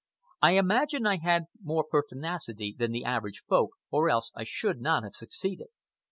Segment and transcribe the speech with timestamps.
[0.41, 5.03] I imagine I had more pertinacity than the average Folk, or else I should not
[5.03, 5.67] have succeeded.